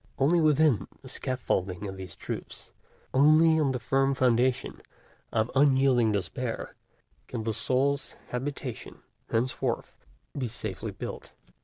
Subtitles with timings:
[0.17, 2.71] Only within the scaffolding of these truths,
[3.13, 4.81] only on the firm foundation
[5.31, 6.73] of unyielding despair,
[7.27, 9.95] can the soul's habitation henceforth
[10.35, 11.33] be safely built.